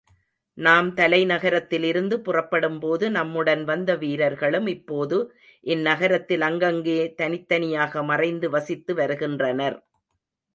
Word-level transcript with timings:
நாம் 0.57 0.87
தலைநகரத்திலிருந்து 0.95 2.15
புறப்படும்போது 2.19 3.09
நம்முடன் 3.09 3.63
வந்த 3.63 3.95
வீரர்களும் 3.95 4.67
இப்போது 4.67 5.19
இந் 5.63 5.81
நகரத்தில் 5.81 6.41
அங்கங்கே 6.41 6.99
தனித்தனியாக 7.15 8.03
மறைந்து 8.03 8.49
வசித்து 8.49 8.93
வருகின்றனர். 8.93 9.77